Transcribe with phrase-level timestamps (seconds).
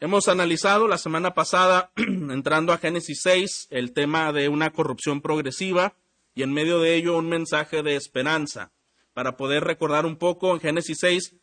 [0.00, 5.96] Hemos analizado la semana pasada, entrando a Génesis 6, el tema de una corrupción progresiva
[6.36, 8.70] y en medio de ello un mensaje de esperanza.
[9.12, 11.34] Para poder recordar un poco, en Génesis 6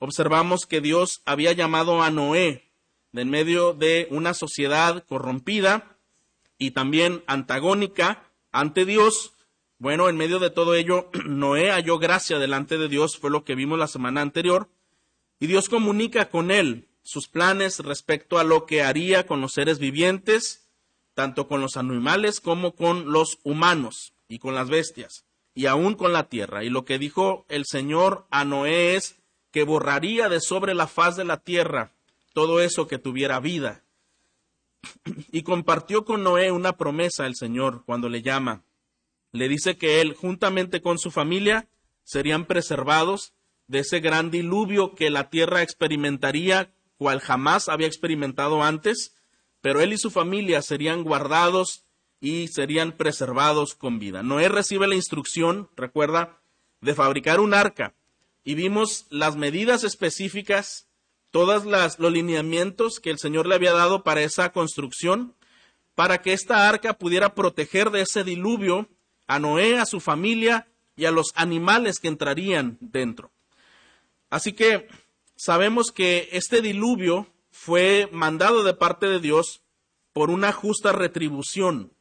[0.00, 2.72] observamos que Dios había llamado a Noé
[3.12, 5.96] de en medio de una sociedad corrompida
[6.58, 9.34] y también antagónica ante Dios.
[9.78, 13.54] Bueno, en medio de todo ello, Noé halló gracia delante de Dios, fue lo que
[13.54, 14.68] vimos la semana anterior,
[15.38, 19.78] y Dios comunica con él sus planes respecto a lo que haría con los seres
[19.78, 20.68] vivientes,
[21.14, 25.24] tanto con los animales como con los humanos y con las bestias,
[25.54, 26.64] y aún con la tierra.
[26.64, 29.16] Y lo que dijo el Señor a Noé es
[29.50, 31.92] que borraría de sobre la faz de la tierra
[32.32, 33.82] todo eso que tuviera vida.
[35.32, 38.62] Y compartió con Noé una promesa el Señor cuando le llama.
[39.32, 41.68] Le dice que él, juntamente con su familia,
[42.02, 43.32] serían preservados
[43.68, 49.14] de ese gran diluvio que la tierra experimentaría cual jamás había experimentado antes,
[49.62, 51.86] pero él y su familia serían guardados
[52.20, 54.22] y serían preservados con vida.
[54.22, 56.42] Noé recibe la instrucción, recuerda,
[56.82, 57.94] de fabricar un arca
[58.44, 60.90] y vimos las medidas específicas,
[61.30, 65.34] todos los lineamientos que el Señor le había dado para esa construcción,
[65.94, 68.90] para que esta arca pudiera proteger de ese diluvio
[69.26, 73.32] a Noé, a su familia y a los animales que entrarían dentro.
[74.28, 74.86] Así que
[75.40, 79.62] sabemos que este diluvio fue mandado de parte de Dios
[80.12, 81.94] por una justa retribución,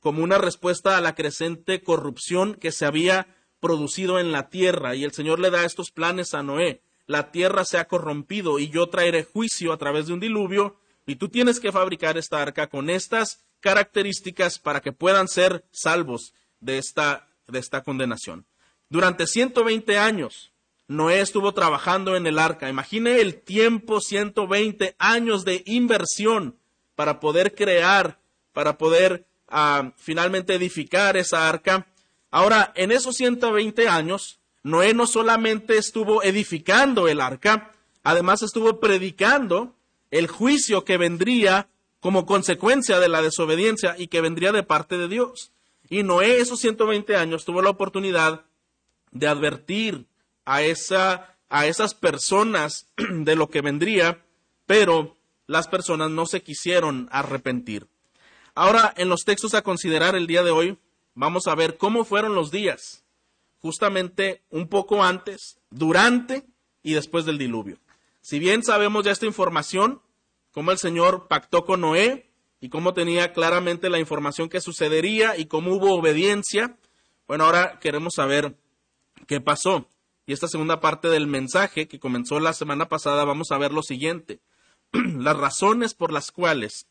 [0.00, 3.26] como una respuesta a la creciente corrupción que se había
[3.58, 4.94] producido en la tierra.
[4.94, 6.82] Y el Señor le da estos planes a Noé.
[7.06, 11.16] La tierra se ha corrompido y yo traeré juicio a través de un diluvio y
[11.16, 16.76] tú tienes que fabricar esta arca con estas características para que puedan ser salvos de
[16.76, 18.44] esta, de esta condenación.
[18.90, 20.53] Durante 120 años,
[20.86, 22.68] Noé estuvo trabajando en el arca.
[22.68, 26.56] Imagine el tiempo, 120 años de inversión
[26.94, 28.18] para poder crear,
[28.52, 31.86] para poder ah, finalmente edificar esa arca.
[32.30, 37.72] Ahora, en esos 120 años, Noé no solamente estuvo edificando el arca,
[38.02, 39.74] además estuvo predicando
[40.10, 41.68] el juicio que vendría
[42.00, 45.52] como consecuencia de la desobediencia y que vendría de parte de Dios.
[45.88, 48.44] Y Noé esos 120 años tuvo la oportunidad
[49.10, 50.06] de advertir,
[50.44, 54.24] a, esa, a esas personas de lo que vendría,
[54.66, 55.16] pero
[55.46, 57.86] las personas no se quisieron arrepentir.
[58.54, 60.78] Ahora, en los textos a considerar el día de hoy,
[61.14, 63.04] vamos a ver cómo fueron los días,
[63.60, 66.44] justamente un poco antes, durante
[66.82, 67.78] y después del diluvio.
[68.20, 70.00] Si bien sabemos ya esta información,
[70.52, 72.30] cómo el Señor pactó con Noé
[72.60, 76.76] y cómo tenía claramente la información que sucedería y cómo hubo obediencia,
[77.26, 78.56] bueno, ahora queremos saber
[79.26, 79.88] qué pasó.
[80.26, 83.82] Y esta segunda parte del mensaje que comenzó la semana pasada vamos a ver lo
[83.82, 84.40] siguiente.
[84.92, 86.86] las razones por las cuales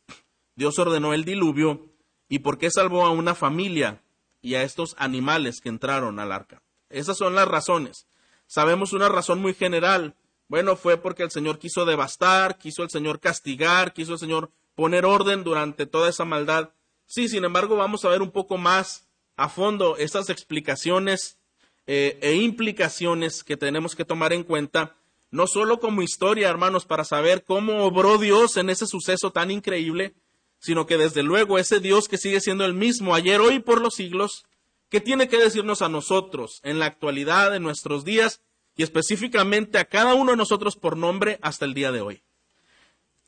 [0.56, 1.90] Dios ordenó el diluvio
[2.28, 4.02] y por qué salvó a una familia
[4.42, 6.62] y a estos animales que entraron al arca.
[6.90, 8.08] Esas son las razones.
[8.46, 10.16] Sabemos una razón muy general.
[10.48, 15.06] Bueno, fue porque el Señor quiso devastar, quiso el Señor castigar, quiso el Señor poner
[15.06, 16.72] orden durante toda esa maldad.
[17.06, 19.08] Sí, sin embargo, vamos a ver un poco más
[19.38, 21.40] a fondo esas explicaciones
[21.86, 24.96] eh, e implicaciones que tenemos que tomar en cuenta,
[25.32, 30.14] no solo como historia, hermanos, para saber cómo obró Dios en ese suceso tan increíble,
[30.60, 33.96] sino que desde luego ese Dios que sigue siendo el mismo ayer, hoy por los
[33.96, 34.46] siglos,
[34.90, 38.42] que tiene que decirnos a nosotros en la actualidad, de nuestros días,
[38.76, 42.24] y específicamente a cada uno de nosotros por nombre hasta el día de hoy.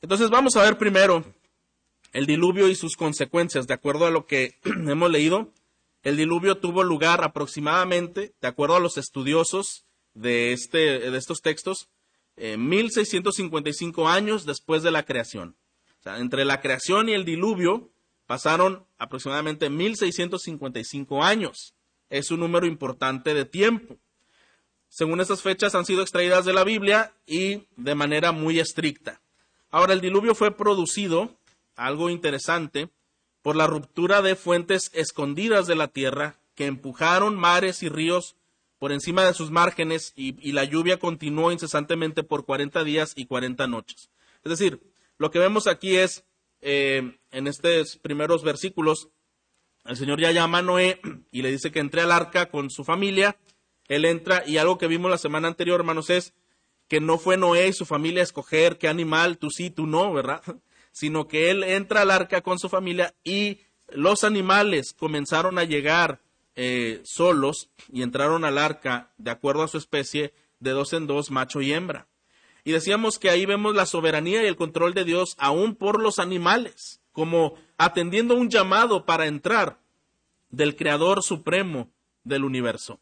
[0.01, 1.25] Entonces vamos a ver primero
[2.13, 5.51] el diluvio y sus consecuencias, de acuerdo a lo que hemos leído
[6.05, 11.89] el diluvio tuvo lugar aproximadamente, de acuerdo a los estudiosos de, este, de estos textos,
[12.37, 15.57] eh, 1655 años después de la creación.
[15.99, 17.89] O sea, entre la creación y el diluvio
[18.27, 21.73] pasaron aproximadamente 1655 años.
[22.11, 23.97] Es un número importante de tiempo.
[24.87, 29.21] Según estas fechas han sido extraídas de la Biblia y de manera muy estricta.
[29.71, 31.35] Ahora, el diluvio fue producido,
[31.75, 32.91] algo interesante,
[33.45, 38.35] por la ruptura de fuentes escondidas de la tierra que empujaron mares y ríos
[38.79, 43.67] por encima de sus márgenes y, la lluvia continuó incesantemente por 40 días y 40
[43.67, 44.09] noches.
[44.43, 44.81] Es decir,
[45.19, 46.25] lo que vemos aquí es,
[46.61, 49.09] eh, en estos primeros versículos,
[49.85, 50.99] el Señor ya llama a Noé
[51.31, 53.37] y le dice que entre al arca con su familia.
[53.87, 56.33] Él entra y algo que vimos la semana anterior, hermanos, es
[56.87, 60.11] que no fue Noé y su familia a escoger qué animal, tú sí, tú no,
[60.13, 60.41] ¿verdad?
[60.95, 63.59] Sino que él entra al arca con su familia y
[63.89, 66.21] los animales comenzaron a llegar
[66.55, 71.31] eh, solos y entraron al arca de acuerdo a su especie de dos en dos,
[71.31, 72.07] macho y hembra.
[72.63, 76.17] Y decíamos que ahí vemos la soberanía y el control de Dios aún por los
[76.17, 79.81] animales, como atendiendo un llamado para entrar
[80.49, 81.91] del Creador Supremo
[82.23, 83.01] del universo.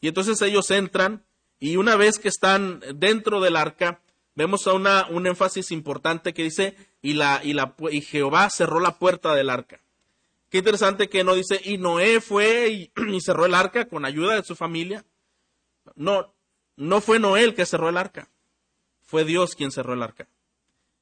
[0.00, 1.24] Y entonces ellos entran
[1.58, 4.00] y una vez que están dentro del arca,
[4.34, 8.80] vemos a una, un énfasis importante que dice, y, la, y, la, y Jehová cerró
[8.80, 9.80] la puerta del arca.
[10.48, 12.68] Qué interesante que no dice, y Noé fue
[13.08, 15.04] y, cerró el arca con ayuda de su familia.
[15.94, 16.34] No,
[16.76, 18.28] no fue Noé el que cerró el arca,
[19.02, 20.28] fue Dios quien cerró el arca.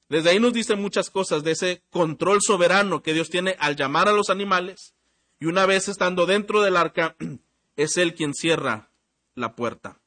[0.08, 4.08] Desde ahí nos dice muchas cosas de ese control soberano que Dios tiene al llamar
[4.08, 4.94] a los animales
[5.38, 7.16] y una vez estando dentro del arca,
[7.76, 8.90] es Él quien cierra
[9.34, 10.00] la puerta.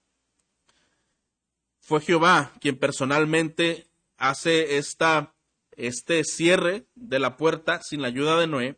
[1.94, 3.86] Fue Jehová quien personalmente
[4.18, 5.36] hace esta,
[5.78, 8.78] este cierre de la puerta sin la ayuda de Noé.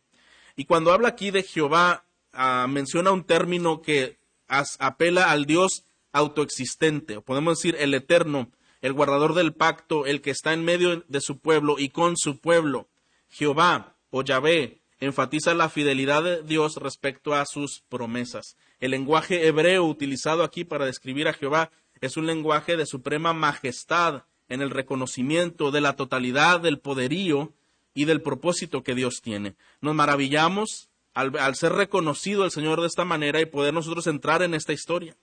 [0.54, 2.04] Y cuando habla aquí de Jehová,
[2.34, 4.18] uh, menciona un término que
[4.48, 8.50] apela al Dios autoexistente, o podemos decir el eterno,
[8.82, 12.38] el guardador del pacto, el que está en medio de su pueblo y con su
[12.38, 12.86] pueblo.
[13.30, 18.58] Jehová o Yahvé enfatiza la fidelidad de Dios respecto a sus promesas.
[18.78, 24.24] El lenguaje hebreo utilizado aquí para describir a Jehová es un lenguaje de suprema majestad
[24.48, 27.52] en el reconocimiento de la totalidad del poderío
[27.94, 29.56] y del propósito que Dios tiene.
[29.80, 34.54] Nos maravillamos al, ser reconocido el Señor de esta manera y poder nosotros entrar en
[34.54, 35.16] esta historia.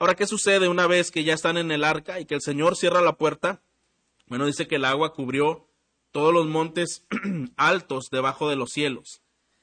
[0.00, 2.76] Ahora, ¿qué sucede una vez que ya están en el arca y que el Señor
[2.76, 3.62] cierra la puerta?
[4.26, 5.68] Bueno, dice que el agua cubrió
[6.10, 7.04] todos los montes
[7.56, 9.22] altos debajo de los cielos.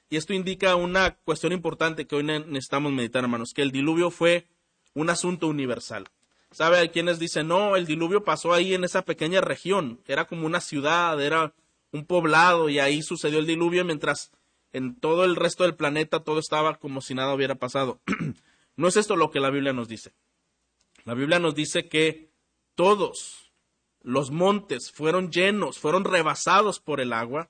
[0.10, 4.48] Y esto indica una cuestión importante que hoy necesitamos meditar, hermanos, que el diluvio fue
[4.94, 6.06] un asunto universal.
[6.56, 6.78] ¿Sabe?
[6.78, 10.62] Hay quienes dicen, no, el diluvio pasó ahí en esa pequeña región, era como una
[10.62, 11.54] ciudad, era
[11.92, 14.32] un poblado y ahí sucedió el diluvio mientras
[14.72, 18.00] en todo el resto del planeta todo estaba como si nada hubiera pasado.
[18.78, 20.14] no es esto lo que la Biblia nos dice.
[21.04, 22.30] La Biblia nos dice que
[22.74, 23.52] todos
[24.02, 27.50] los montes fueron llenos, fueron rebasados por el agua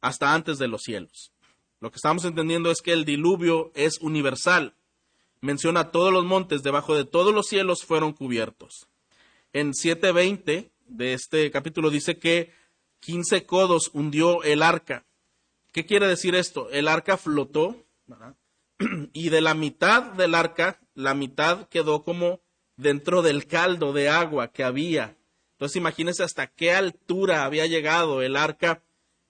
[0.00, 1.30] hasta antes de los cielos.
[1.78, 4.72] Lo que estamos entendiendo es que el diluvio es universal.
[5.40, 8.88] Menciona todos los montes debajo de todos los cielos fueron cubiertos.
[9.52, 12.52] En 7.20 de este capítulo dice que
[13.00, 15.04] 15 codos hundió el arca.
[15.72, 16.70] ¿Qué quiere decir esto?
[16.70, 17.84] El arca flotó
[19.12, 22.40] y de la mitad del arca, la mitad quedó como
[22.76, 25.18] dentro del caldo de agua que había
[25.58, 28.80] entonces imagínense hasta qué altura había llegado el arca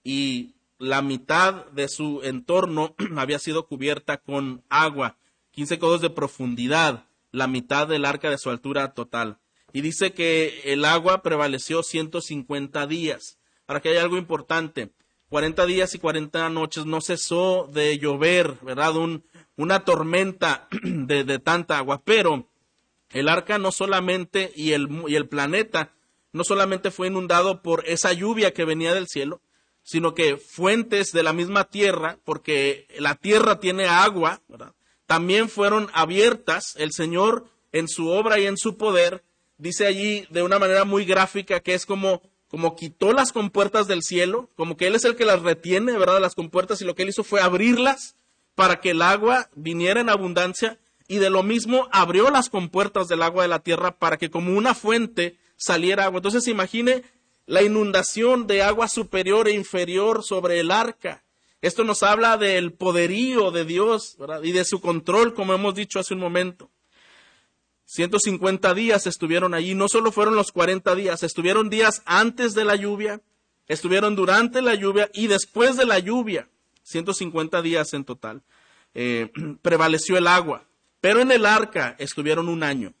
[0.03, 5.17] y la mitad de su entorno había sido cubierta con agua,
[5.59, 7.03] 15 codos de profundidad,
[7.33, 9.39] la mitad del arca de su altura total.
[9.73, 13.39] Y dice que el agua prevaleció 150 días.
[13.67, 14.93] Ahora que hay algo importante,
[15.27, 18.95] 40 días y 40 noches no cesó de llover, ¿verdad?
[18.95, 19.25] Un,
[19.57, 22.47] una tormenta de, tanta agua, pero
[23.09, 25.91] el arca no solamente y el, y el planeta
[26.31, 29.41] no solamente fue inundado por esa lluvia que venía del cielo,
[29.83, 34.73] sino que fuentes de la misma tierra, porque la tierra tiene agua, ¿verdad?
[35.09, 36.75] También fueron abiertas.
[36.77, 39.23] El Señor, en su obra y en su poder,
[39.57, 44.03] dice allí de una manera muy gráfica que es como, como quitó las compuertas del
[44.03, 46.21] cielo, como que Él es el que las retiene, ¿verdad?
[46.21, 48.17] Las compuertas, y lo que Él hizo fue abrirlas
[48.53, 50.77] para que el agua viniera en abundancia,
[51.07, 54.55] y de lo mismo abrió las compuertas del agua de la tierra para que como
[54.55, 56.19] una fuente saliera agua.
[56.19, 57.01] Entonces imagine
[57.47, 61.23] la inundación de agua superior e inferior sobre el arca.
[61.61, 66.13] Esto nos habla del poderío de Dios y de su control, como hemos dicho hace
[66.13, 66.69] un momento.
[67.85, 72.75] 150 días estuvieron allí, no solo fueron los 40 días, estuvieron días antes de la
[72.75, 73.21] lluvia,
[73.67, 76.47] estuvieron durante la lluvia y después de la lluvia,
[76.83, 78.43] 150 días en total.
[78.93, 80.65] Eh, prevaleció el agua,
[81.01, 82.93] pero en el arca estuvieron un año.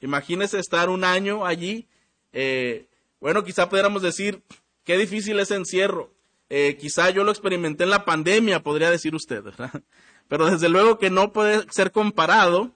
[0.00, 1.86] Imagínese estar un año allí.
[2.32, 2.86] Eh,
[3.20, 4.42] bueno, quizá pudiéramos decir,
[4.84, 6.14] qué difícil es encierro.
[6.50, 9.70] Eh, quizá yo lo experimenté en la pandemia, podría decir usted, ¿verdad?
[10.28, 12.72] Pero desde luego que no puede ser comparado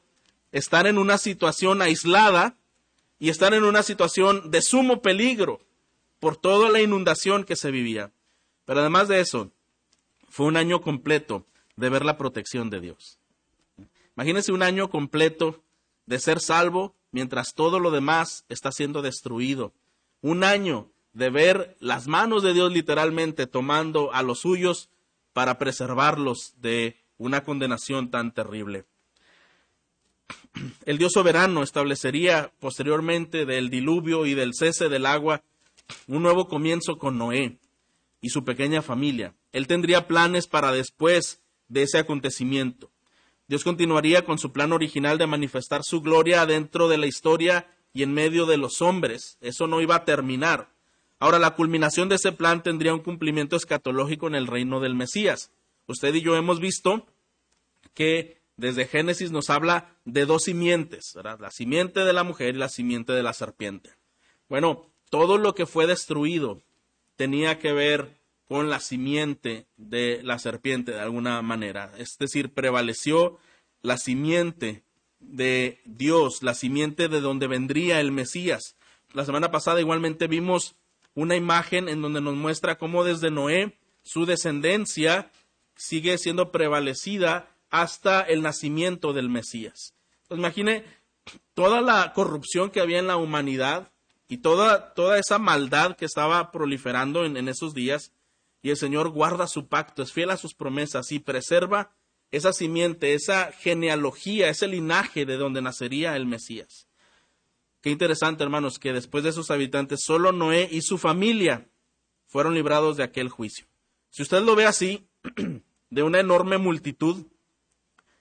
[0.53, 2.57] estar en una situación aislada
[3.19, 5.61] y estar en una situación de sumo peligro
[6.21, 8.13] por toda la inundación que se vivía.
[8.65, 9.51] Pero además de eso,
[10.29, 11.45] fue un año completo
[11.77, 13.19] de ver la protección de Dios.
[14.17, 15.63] Imagínese un año completo
[16.07, 19.73] de ser salvo mientras todo lo demás está siendo destruido.
[20.21, 24.91] Un año de ver las manos de Dios literalmente tomando a los suyos
[25.33, 28.85] para preservarlos de una condenación tan terrible.
[30.85, 35.43] El Dios soberano establecería posteriormente del diluvio y del cese del agua
[36.07, 37.59] un nuevo comienzo con Noé
[38.21, 39.35] y su pequeña familia.
[39.53, 42.91] Él tendría planes para después de ese acontecimiento.
[43.47, 48.03] Dios continuaría con su plan original de manifestar su gloria dentro de la historia y
[48.03, 49.37] en medio de los hombres.
[49.41, 50.74] Eso no iba a terminar.
[51.19, 55.51] Ahora, la culminación de ese plan tendría un cumplimiento escatológico en el reino del Mesías.
[55.87, 57.07] Usted y yo hemos visto
[57.95, 62.69] que desde Génesis nos habla de dos simientes, la simiente de la mujer y la
[62.69, 63.91] simiente de la serpiente.
[64.49, 66.63] Bueno, todo lo que fue destruido
[67.17, 71.93] tenía que ver con la simiente de la serpiente de alguna manera.
[71.99, 73.39] Es decir, prevaleció
[73.83, 74.85] la simiente
[75.21, 78.77] de Dios, la simiente de donde vendría el Mesías.
[79.13, 80.77] La semana pasada igualmente vimos
[81.15, 85.31] una imagen en donde nos muestra cómo desde Noé su descendencia
[85.77, 89.95] sigue siendo prevalecida hasta el nacimiento del Mesías.
[90.23, 90.85] Entonces, imagine
[91.55, 93.91] toda la corrupción que había en la humanidad
[94.29, 98.13] y toda, toda esa maldad que estaba proliferando en, en esos días,
[98.63, 101.91] y el Señor guarda su pacto, es fiel a sus promesas y preserva
[102.31, 106.89] esa simiente, esa genealogía, ese linaje de donde nacería el Mesías.
[107.85, 111.69] Qué interesante, hermanos, que después de esos habitantes, solo Noé y su familia
[112.27, 113.67] fueron librados de aquel juicio.
[114.09, 115.07] Si usted lo ve así,
[115.91, 117.27] de una enorme multitud,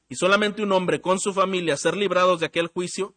[0.10, 3.15] y solamente un hombre con su familia ser librados de aquel juicio,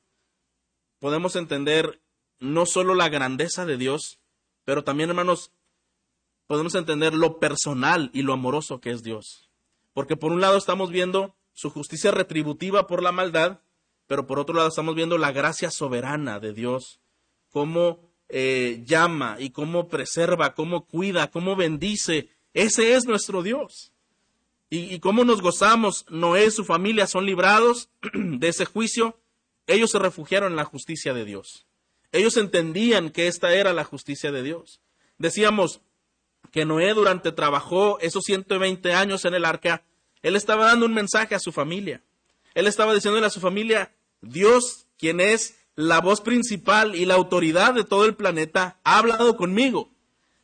[1.01, 2.01] podemos entender
[2.39, 4.21] no solo la grandeza de Dios,
[4.65, 5.51] pero también, hermanos,
[6.47, 9.51] podemos entender lo personal y lo amoroso que es Dios.
[9.93, 13.63] Porque por un lado estamos viendo su justicia retributiva por la maldad,
[14.07, 17.01] pero por otro lado estamos viendo la gracia soberana de Dios,
[17.51, 22.29] cómo eh, llama y cómo preserva, cómo cuida, cómo bendice.
[22.55, 23.93] Ese es nuestro Dios.
[24.69, 29.19] Y, y cómo nos gozamos, Noé y su familia son librados de ese juicio.
[29.67, 31.67] Ellos se refugiaron en la justicia de Dios.
[32.13, 34.81] Ellos entendían que esta era la justicia de Dios.
[35.19, 35.81] Decíamos,
[36.57, 39.85] que Noé durante trabajó esos 120 años en el arca,
[40.23, 42.03] él estaba dando un mensaje a su familia.
[42.57, 47.75] Él estaba diciéndole a su familia, Dios, quien es la voz principal y la autoridad
[47.75, 49.91] de todo el planeta, ha hablado conmigo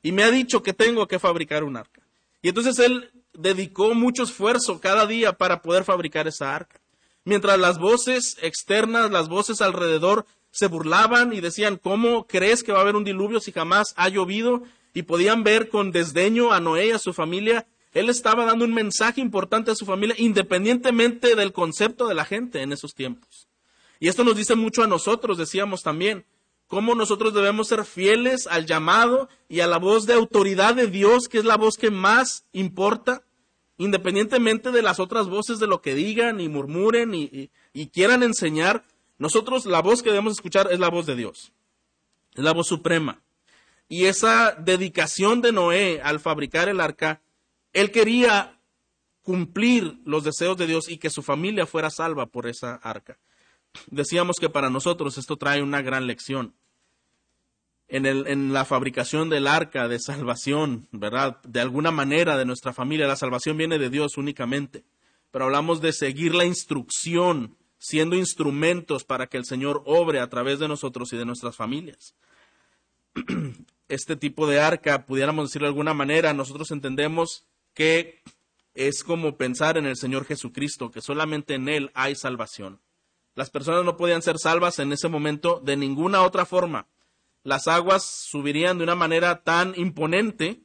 [0.02, 2.02] y me ha dicho que tengo que fabricar un arca.
[2.42, 6.82] Y entonces él dedicó mucho esfuerzo cada día para poder fabricar esa arca.
[7.24, 12.80] Mientras las voces externas, las voces alrededor se burlaban y decían, ¿cómo crees que va
[12.80, 14.64] a haber un diluvio si jamás ha llovido?
[14.94, 18.74] y podían ver con desdeño a Noé y a su familia, él estaba dando un
[18.74, 23.48] mensaje importante a su familia independientemente del concepto de la gente en esos tiempos.
[24.00, 26.24] Y esto nos dice mucho a nosotros, decíamos también,
[26.66, 31.28] cómo nosotros debemos ser fieles al llamado y a la voz de autoridad de Dios,
[31.28, 33.22] que es la voz que más importa,
[33.76, 37.50] independientemente de las otras voces de lo que digan y murmuren y,
[37.92, 38.84] quieran enseñar.
[39.18, 41.52] Nosotros la voz que debemos escuchar es la voz de Dios,
[42.34, 43.22] es la voz suprema
[43.92, 47.20] y esa dedicación de Noé al fabricar el arca,
[47.72, 48.58] él quería
[49.22, 53.18] cumplir los deseos de Dios y que su familia fuera salva por esa arca.
[53.90, 56.54] Decíamos que para nosotros esto trae una gran lección.
[57.88, 61.42] En, el, en, la fabricación del arca de salvación, ¿verdad?
[61.42, 64.84] De alguna manera de nuestra familia, la salvación viene de Dios únicamente.
[65.30, 70.58] Pero hablamos de seguir la instrucción, siendo instrumentos para que el Señor obre a través
[70.58, 72.14] de nosotros y de nuestras familias.
[73.88, 78.22] este tipo de arca, pudiéramos decirlo de alguna manera, nosotros entendemos que
[78.74, 82.80] es como pensar en el Señor Jesucristo, que solamente en Él hay salvación.
[83.34, 86.86] Las personas no podían ser salvas en ese momento de ninguna otra forma.
[87.44, 90.60] Las aguas subirían de una manera tan imponente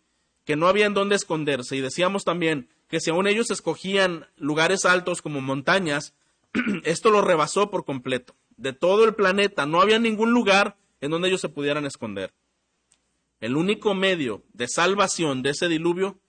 [0.45, 1.75] que no había en dónde esconderse.
[1.75, 6.13] Y decíamos también que si aún ellos escogían lugares altos como montañas,
[6.83, 8.35] esto lo rebasó por completo.
[8.57, 12.33] De todo el planeta no había ningún lugar en donde ellos se pudieran esconder.
[13.39, 16.19] El único medio de salvación de ese diluvio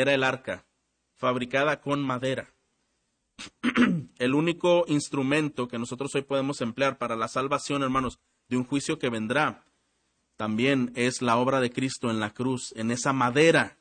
[0.00, 0.66] era el arca,
[1.14, 2.54] fabricada con madera.
[4.18, 8.98] el único instrumento que nosotros hoy podemos emplear para la salvación, hermanos, de un juicio
[8.98, 9.64] que vendrá,
[10.36, 13.78] también es la obra de Cristo en la cruz, en esa madera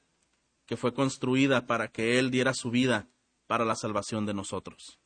[0.66, 3.08] que fue construida para que Él diera su vida
[3.46, 5.00] para la salvación de nosotros.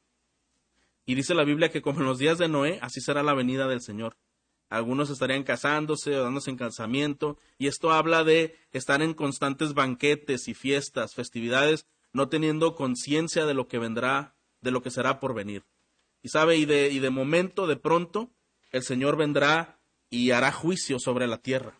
[1.05, 3.67] Y dice la Biblia que como en los días de Noé, así será la venida
[3.67, 4.15] del Señor
[4.71, 10.47] algunos estarían casándose o dándose en casamiento, y esto habla de estar en constantes banquetes
[10.47, 15.33] y fiestas, festividades, no teniendo conciencia de lo que vendrá, de lo que será por
[15.33, 15.65] venir.
[16.23, 18.31] Y sabe, y de, y de momento, de pronto,
[18.71, 19.77] el Señor vendrá
[20.09, 21.77] y hará juicio sobre la tierra.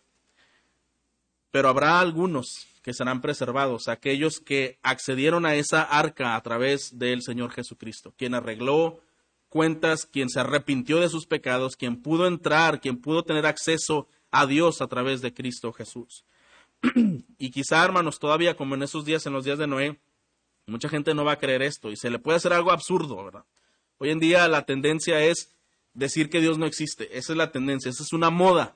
[1.50, 7.22] Pero habrá algunos que serán preservados, aquellos que accedieron a esa arca a través del
[7.22, 9.00] Señor Jesucristo, quien arregló
[9.52, 14.46] cuentas, quien se arrepintió de sus pecados, quien pudo entrar, quien pudo tener acceso a
[14.46, 16.24] Dios a través de Cristo Jesús.
[17.38, 20.00] y quizá, hermanos, todavía como en esos días, en los días de Noé,
[20.66, 23.44] mucha gente no va a creer esto y se le puede hacer algo absurdo, ¿verdad?
[23.98, 25.54] Hoy en día la tendencia es
[25.92, 27.18] decir que Dios no existe.
[27.18, 28.74] Esa es la tendencia, esa es una moda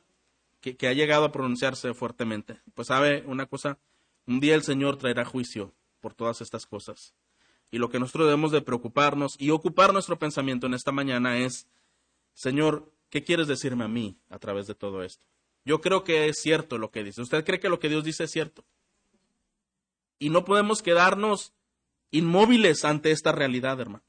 [0.60, 2.60] que, que ha llegado a pronunciarse fuertemente.
[2.74, 3.78] Pues sabe una cosa,
[4.26, 7.14] un día el Señor traerá juicio por todas estas cosas.
[7.70, 11.66] Y lo que nosotros debemos de preocuparnos y ocupar nuestro pensamiento en esta mañana es,
[12.34, 15.26] Señor, ¿qué quieres decirme a mí a través de todo esto?
[15.64, 17.22] Yo creo que es cierto lo que dice.
[17.22, 18.64] ¿Usted cree que lo que Dios dice es cierto?
[20.18, 21.52] Y no podemos quedarnos
[22.10, 24.04] inmóviles ante esta realidad, hermano.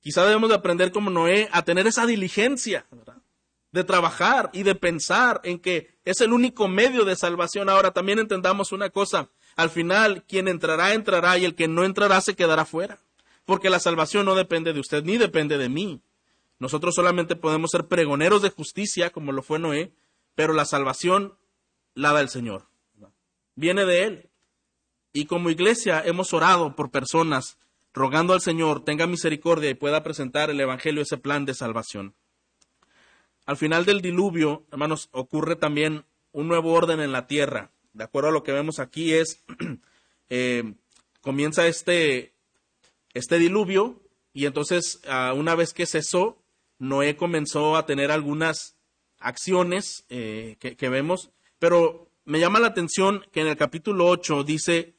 [0.00, 2.86] Quizá debemos de aprender como Noé a tener esa diligencia,
[3.72, 7.68] de trabajar y de pensar en que es el único medio de salvación.
[7.68, 12.20] Ahora también entendamos una cosa, al final quien entrará, entrará y el que no entrará
[12.20, 13.00] se quedará fuera,
[13.44, 16.00] porque la salvación no depende de usted ni depende de mí.
[16.60, 19.90] Nosotros solamente podemos ser pregoneros de justicia, como lo fue Noé,
[20.36, 21.34] pero la salvación
[21.94, 22.66] la da el Señor.
[23.56, 24.30] Viene de Él.
[25.12, 27.58] Y como iglesia hemos orado por personas
[27.92, 32.14] rogando al Señor tenga misericordia y pueda presentar el Evangelio, ese plan de salvación.
[33.44, 37.72] Al final del diluvio, hermanos, ocurre también un nuevo orden en la tierra.
[37.92, 39.44] De acuerdo a lo que vemos aquí es,
[40.28, 40.74] eh,
[41.20, 42.34] comienza este,
[43.14, 44.02] este diluvio
[44.32, 46.42] y entonces ah, una vez que cesó,
[46.78, 48.76] Noé comenzó a tener algunas
[49.18, 54.44] acciones eh, que, que vemos, pero me llama la atención que en el capítulo 8
[54.44, 54.94] dice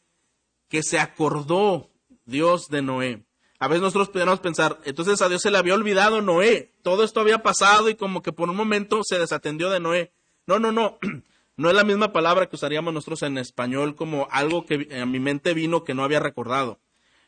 [0.67, 1.89] que se acordó
[2.25, 3.23] Dios de Noé.
[3.59, 7.19] A veces nosotros podemos pensar, entonces a Dios se le había olvidado Noé, todo esto
[7.19, 10.11] había pasado y como que por un momento se desatendió de Noé.
[10.47, 10.97] No, no, no,
[11.59, 15.19] no es la misma palabra que usaríamos nosotros en español como algo que a mi
[15.19, 16.79] mente vino que no había recordado.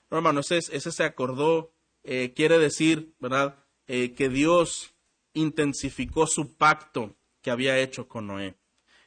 [0.10, 1.74] No, hermano, ese, se acordó,
[2.06, 3.58] eh, quiere decir, ¿verdad?,
[3.88, 4.94] eh, que Dios
[5.34, 8.56] intensificó su pacto que había hecho con Noé.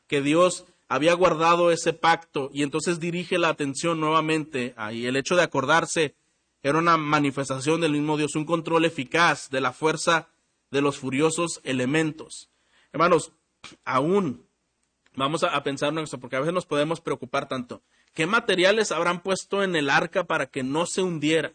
[0.09, 5.07] Que Dios había guardado ese pacto y entonces dirige la atención nuevamente ahí.
[5.07, 6.17] El hecho de acordarse
[6.63, 10.29] era una manifestación del mismo Dios, un control eficaz de la fuerza
[10.71, 12.51] de los furiosos elementos.
[12.93, 13.33] Hermanos,
[13.87, 14.47] aún
[15.17, 17.83] vamos a, pensar en eso, porque a veces nos podemos preocupar tanto.
[18.13, 21.53] ¿Qué materiales habrán puesto en el arca para que no se hundiera?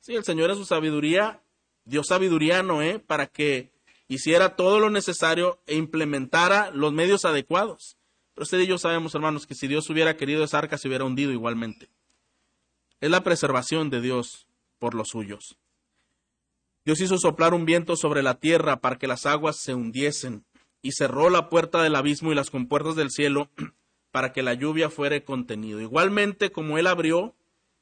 [0.00, 1.42] Sí, el Señor en su sabiduría
[1.84, 3.72] dio sabiduría a Noé para que
[4.08, 7.96] hiciera todo lo necesario e implementara los medios adecuados.
[8.34, 11.04] Pero usted y yo sabemos, hermanos, que si Dios hubiera querido esa arca se hubiera
[11.04, 11.88] hundido igualmente.
[13.00, 14.46] Es la preservación de Dios
[14.78, 15.58] por los suyos.
[16.84, 20.44] Dios hizo soplar un viento sobre la tierra para que las aguas se hundiesen
[20.82, 23.50] y cerró la puerta del abismo y las compuertas del cielo
[24.10, 25.80] para que la lluvia fuera contenido.
[25.80, 27.34] Igualmente como Él abrió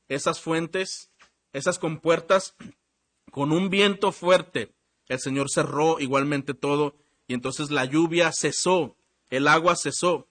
[0.08, 1.10] esas fuentes,
[1.52, 2.56] esas compuertas,
[3.30, 4.72] con un viento fuerte,
[5.08, 6.94] el Señor cerró igualmente todo
[7.26, 8.96] y entonces la lluvia cesó,
[9.30, 10.28] el agua cesó.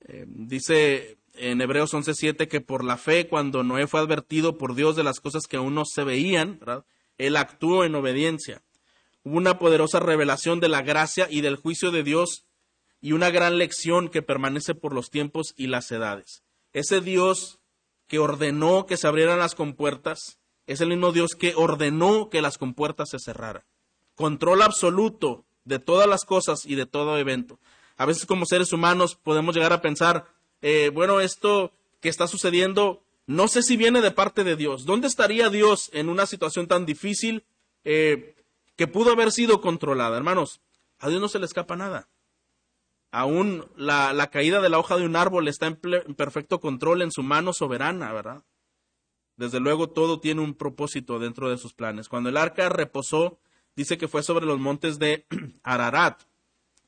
[0.00, 4.96] Eh, dice en Hebreos 11:7 que por la fe, cuando Noé fue advertido por Dios
[4.96, 6.60] de las cosas que aún no se veían,
[7.18, 8.62] él actuó en obediencia.
[9.22, 12.44] Una poderosa revelación de la gracia y del juicio de Dios
[13.00, 16.42] y una gran lección que permanece por los tiempos y las edades.
[16.72, 17.60] Ese Dios
[18.06, 22.58] que ordenó que se abrieran las compuertas es el mismo Dios que ordenó que las
[22.58, 23.64] compuertas se cerraran.
[24.14, 27.58] Control absoluto de todas las cosas y de todo evento.
[27.96, 30.26] A veces como seres humanos podemos llegar a pensar,
[30.62, 34.84] eh, bueno, esto que está sucediendo, no sé si viene de parte de Dios.
[34.86, 37.44] ¿Dónde estaría Dios en una situación tan difícil
[37.84, 38.34] eh,
[38.80, 40.16] que pudo haber sido controlada?
[40.16, 40.62] Hermanos,
[41.00, 42.08] a Dios no se le escapa nada.
[43.10, 47.12] Aún la, caída de la hoja de un árbol está en, en perfecto control en
[47.12, 48.42] su mano soberana, ¿verdad?
[49.36, 52.08] Desde luego todo tiene un propósito dentro de sus planes.
[52.08, 53.38] Cuando el arca reposó,
[53.76, 55.26] dice que fue sobre los montes de
[55.62, 56.22] Ararat.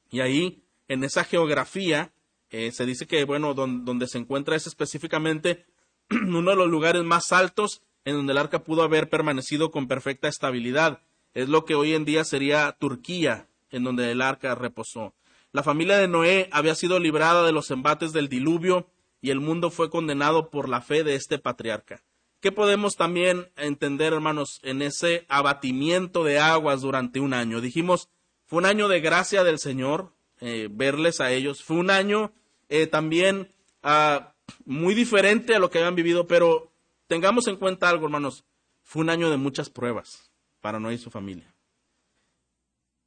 [0.09, 2.15] Y ahí en esa geografía
[2.49, 5.67] eh, se dice que, bueno, donde se encuentra es específicamente
[6.11, 10.29] uno de los lugares más altos en donde el arca pudo haber permanecido con perfecta
[10.29, 11.03] estabilidad.
[11.35, 15.15] Es lo que hoy en día sería Turquía, en donde el arca reposó.
[15.51, 18.87] La familia de Noé había sido librada de los embates del diluvio
[19.23, 22.03] y el mundo fue condenado por la fe de este patriarca.
[22.41, 27.61] ¿Qué podemos también entender, hermanos, en ese abatimiento de aguas durante un año?
[27.61, 28.09] Dijimos,
[28.47, 31.63] fue un año de gracia del Señor, eh, verles a ellos.
[31.63, 32.33] Fue un año
[32.69, 34.35] eh, también ah,
[34.67, 36.73] muy diferente a lo que habían vivido, pero
[37.07, 38.45] tengamos en cuenta algo, hermanos.
[38.83, 40.32] Fue un año de muchas pruebas
[40.63, 41.55] para Noé y su familia.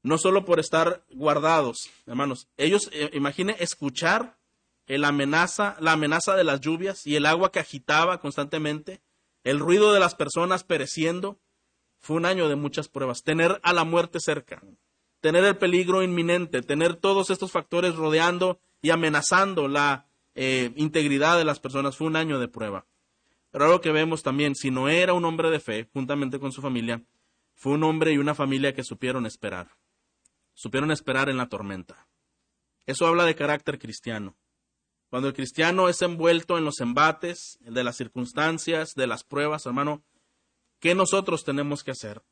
[0.03, 2.47] No solo por estar guardados, hermanos.
[2.57, 4.37] Ellos, eh, imagine escuchar
[4.85, 9.01] la amenaza, la amenaza de las lluvias y el agua que agitaba constantemente,
[9.43, 11.39] el ruido de las personas pereciendo.
[11.97, 13.23] Fue un año de muchas pruebas.
[13.23, 14.61] Tener a la muerte cerca
[15.25, 21.43] tener el peligro inminente, tener todos estos factores rodeando y amenazando la eh, integridad de
[21.43, 22.85] las personas, fue un año de prueba.
[23.49, 26.61] Pero algo que vemos también, si no era un hombre de fe, juntamente con su
[26.61, 27.01] familia,
[27.55, 29.71] fue un hombre y una familia que supieron esperar.
[30.53, 32.07] supieron esperar en la tormenta.
[32.85, 34.37] Eso habla de carácter cristiano.
[35.09, 40.03] Cuando el cristiano es envuelto en los embates, de las circunstancias, de las pruebas, hermano,
[40.79, 42.23] ¿qué nosotros tenemos que hacer?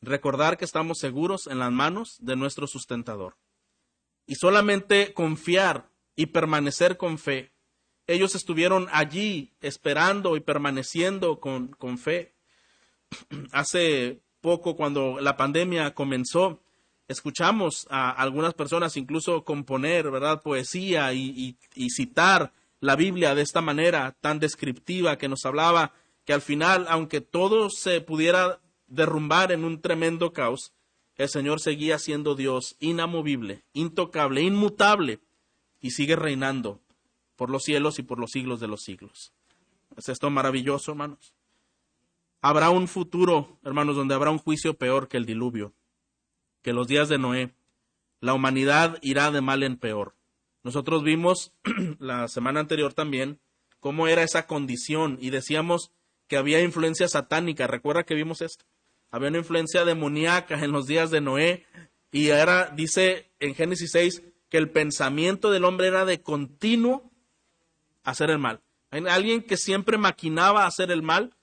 [0.00, 3.38] Recordar que estamos seguros en las manos de nuestro sustentador.
[4.26, 7.52] Y solamente confiar y permanecer con fe.
[8.06, 12.34] Ellos estuvieron allí esperando y permaneciendo con, con fe.
[13.52, 16.60] Hace poco, cuando la pandemia comenzó,
[17.08, 21.56] escuchamos a algunas personas incluso componer, ¿verdad?, poesía y,
[21.94, 25.92] citar la Biblia de esta manera tan descriptiva que nos hablaba
[26.24, 30.72] que al final, aunque todo se pudiera derrumbar en un tremendo caos,
[31.16, 35.20] el Señor seguía siendo Dios inamovible, intocable, inmutable,
[35.80, 36.80] y sigue reinando
[37.36, 39.32] por los cielos y por los siglos de los siglos.
[39.96, 41.34] ¿Es esto maravilloso, hermanos?
[42.42, 45.74] Habrá un futuro, hermanos, donde habrá un juicio peor que el diluvio
[46.62, 47.54] que los días de Noé.
[48.20, 50.14] La humanidad irá de mal en peor.
[50.62, 51.52] Nosotros vimos
[51.98, 53.40] la semana anterior también
[53.80, 55.90] cómo era esa condición y decíamos
[56.28, 57.66] que había influencia satánica.
[57.66, 58.66] ¿Recuerda que vimos esto?
[59.10, 61.64] Había una influencia demoníaca en los días de Noé
[62.12, 67.10] y era, dice en Génesis 6, que el pensamiento del hombre era de continuo
[68.02, 68.60] hacer el mal.
[68.90, 71.34] Alguien que siempre maquinaba hacer el mal,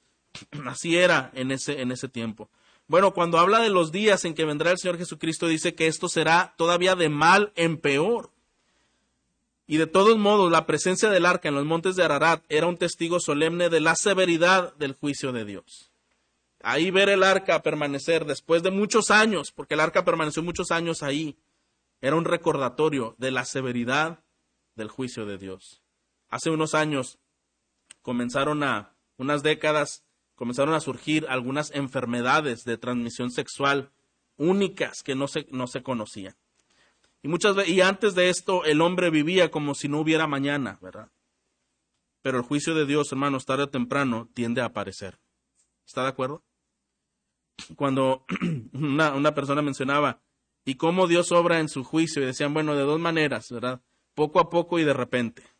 [0.66, 2.50] así era en ese, en ese tiempo.
[2.88, 6.08] Bueno, cuando habla de los días en que vendrá el Señor Jesucristo, dice que esto
[6.08, 8.32] será todavía de mal en peor.
[9.68, 12.78] Y de todos modos, la presencia del arca en los montes de Ararat era un
[12.78, 15.92] testigo solemne de la severidad del juicio de Dios.
[16.64, 21.04] Ahí ver el arca permanecer después de muchos años, porque el arca permaneció muchos años
[21.04, 21.38] ahí,
[22.00, 24.20] era un recordatorio de la severidad
[24.76, 25.82] del juicio de Dios.
[26.30, 27.20] Hace unos años
[28.02, 30.04] comenzaron a, unas décadas,
[30.38, 33.92] comenzaron a surgir algunas enfermedades de transmisión sexual
[34.38, 36.36] únicas que no se, no se conocían.
[37.24, 41.12] Y muchas y antes de esto el hombre vivía como si no hubiera mañana, ¿verdad?
[42.22, 45.20] Pero el juicio de Dios, hermanos, tarde o temprano tiende a aparecer.
[45.88, 46.44] ¿Está de acuerdo?
[47.76, 48.24] Cuando
[48.74, 50.22] una, una persona mencionaba,
[50.64, 53.82] y cómo Dios obra en su juicio, y decían, bueno, de dos maneras, ¿verdad?
[54.14, 55.57] Poco a poco y de repente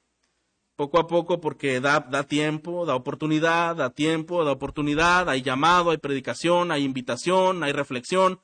[0.78, 5.90] poco a poco porque da, da tiempo, da oportunidad, da tiempo, da oportunidad, hay llamado,
[5.92, 8.40] hay predicación, hay invitación, hay reflexión,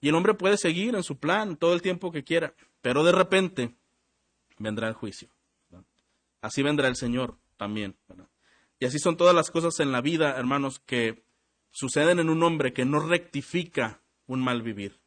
[0.00, 3.12] y el hombre puede seguir en su plan todo el tiempo que quiera, pero de
[3.12, 3.74] repente
[4.58, 5.28] vendrá el juicio.
[6.40, 7.96] Así vendrá el Señor también.
[8.80, 11.22] Y así son todas las cosas en la vida, hermanos, que
[11.70, 14.98] suceden en un hombre que no rectifica un mal vivir.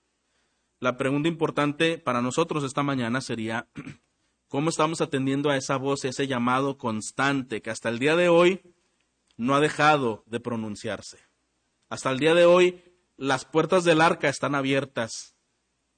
[0.79, 3.67] La pregunta importante para nosotros esta mañana sería,
[4.51, 8.61] cómo estamos atendiendo a esa voz, ese llamado constante que hasta el día de hoy
[9.37, 11.19] no ha dejado de pronunciarse.
[11.87, 12.83] Hasta el día de hoy
[13.15, 15.37] las puertas del arca están abiertas,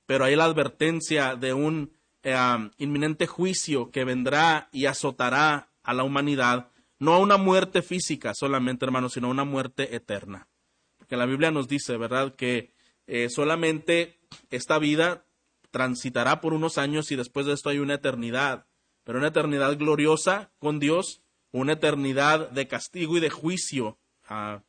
[0.06, 2.36] pero hay la advertencia de un eh,
[2.78, 8.86] inminente juicio que vendrá y azotará a la humanidad, no a una muerte física solamente,
[8.86, 10.48] hermanos, sino a una muerte eterna.
[11.00, 12.72] Porque la Biblia nos dice, ¿verdad?, que
[13.08, 14.20] eh, solamente
[14.52, 15.26] esta vida
[15.74, 18.68] transitará por unos años y después de esto hay una eternidad,
[19.04, 23.98] pero una eternidad gloriosa con Dios, una eternidad de castigo y de juicio
[24.30, 24.62] ah,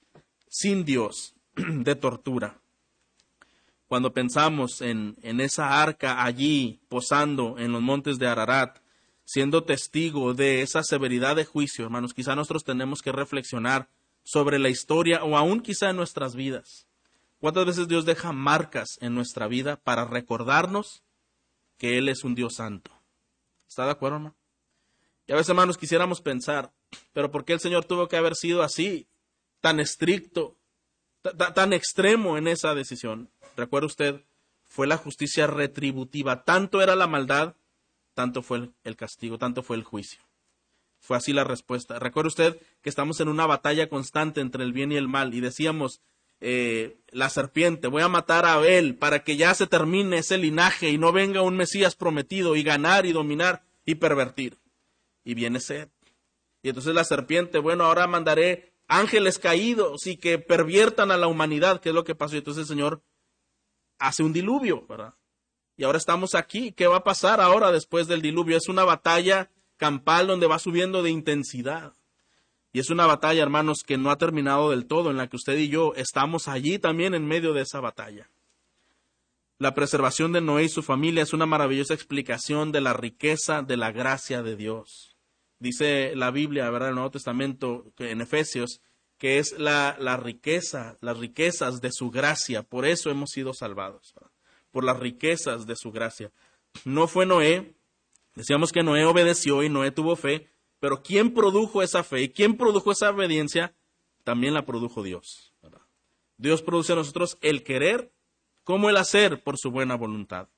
[0.49, 2.59] sin Dios, de tortura.
[3.87, 8.79] Cuando pensamos en, en esa arca allí posando en los montes de Ararat,
[9.27, 13.90] siendo testigo de esa severidad de juicio, hermanos, quizá nosotros tenemos que reflexionar
[14.23, 16.87] sobre la historia o aún quizá en nuestras vidas.
[17.44, 21.02] ¿Cuántas veces Dios deja marcas en nuestra vida para recordarnos
[21.76, 22.90] que Él es un Dios santo?
[23.68, 24.37] ¿Está de acuerdo, hermano?
[25.26, 26.72] Y a veces, hermanos, quisiéramos pensar,
[27.12, 29.09] pero ¿por qué el Señor tuvo que haber sido así,
[29.61, 30.57] tan estricto,
[31.54, 33.28] tan extremo en esa decisión?
[33.59, 34.24] Recuerda usted,
[34.62, 36.44] fue la justicia retributiva.
[36.44, 37.57] Tanto era la maldad,
[38.14, 40.22] tanto fue el castigo, tanto fue el juicio.
[40.98, 41.98] Fue así la respuesta.
[41.98, 45.42] Recuerde usted que estamos en una batalla constante entre el bien y el mal y
[45.42, 46.00] decíamos,
[46.40, 50.90] eh, la serpiente, voy a matar a Abel para que ya se termine ese linaje
[50.90, 54.59] y no venga un Mesías prometido y ganar y dominar y pervertir.
[55.25, 55.88] Y viene sed.
[56.62, 61.81] Y entonces la serpiente, bueno, ahora mandaré ángeles caídos y que perviertan a la humanidad,
[61.81, 62.35] que es lo que pasó.
[62.35, 63.03] Y entonces el Señor
[63.99, 65.14] hace un diluvio, ¿verdad?
[65.77, 66.73] Y ahora estamos aquí.
[66.73, 68.57] ¿Qué va a pasar ahora después del diluvio?
[68.57, 71.94] Es una batalla campal donde va subiendo de intensidad.
[72.74, 75.56] Y es una batalla, hermanos, que no ha terminado del todo, en la que usted
[75.56, 78.28] y yo estamos allí también en medio de esa batalla.
[79.58, 83.76] La preservación de Noé y su familia es una maravillosa explicación de la riqueza de
[83.76, 85.16] la gracia de Dios.
[85.60, 86.88] Dice la Biblia, ¿verdad?
[86.88, 88.80] El Nuevo Testamento, en Efesios,
[89.18, 92.64] que es la, la riqueza, las riquezas de su gracia.
[92.64, 94.14] Por eso hemos sido salvados.
[94.72, 96.32] por las riquezas de su gracia.
[96.84, 97.76] No fue Noé,
[98.34, 100.48] decíamos que Noé obedeció y Noé tuvo fe,
[100.85, 103.75] pero ¿quién produjo esa fe y quién produjo esa obediencia?
[104.23, 105.55] También la produjo Dios.
[106.37, 108.12] Dios produce a nosotros el querer
[108.64, 110.49] como el hacer por su buena voluntad.